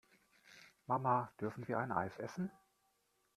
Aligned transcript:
Mama, 0.87 1.31
dürfen 1.39 1.67
wir 1.67 1.77
ein 1.77 1.91
Eis 1.91 2.17
essen? 2.17 2.49